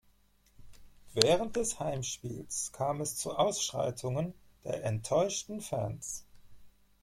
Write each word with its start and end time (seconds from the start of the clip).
Während 1.13 1.57
des 1.57 1.79
Heimspiels 1.79 2.71
kam 2.71 3.01
es 3.01 3.17
zu 3.17 3.37
Ausschreitungen 3.37 4.33
der 4.63 4.83
enttäuschten 4.83 5.61
Fans. 5.61 6.25